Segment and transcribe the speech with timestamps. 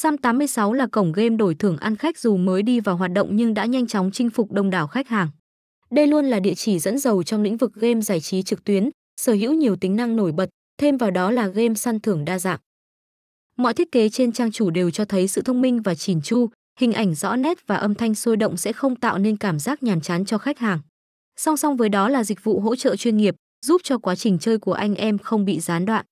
[0.00, 3.36] Sam 86 là cổng game đổi thưởng ăn khách dù mới đi vào hoạt động
[3.36, 5.28] nhưng đã nhanh chóng chinh phục đông đảo khách hàng.
[5.90, 8.90] Đây luôn là địa chỉ dẫn dầu trong lĩnh vực game giải trí trực tuyến,
[9.20, 10.48] sở hữu nhiều tính năng nổi bật,
[10.80, 12.58] thêm vào đó là game săn thưởng đa dạng.
[13.56, 16.48] Mọi thiết kế trên trang chủ đều cho thấy sự thông minh và chỉn chu,
[16.80, 19.82] hình ảnh rõ nét và âm thanh sôi động sẽ không tạo nên cảm giác
[19.82, 20.80] nhàm chán cho khách hàng.
[21.36, 23.34] Song song với đó là dịch vụ hỗ trợ chuyên nghiệp,
[23.66, 26.04] giúp cho quá trình chơi của anh em không bị gián đoạn.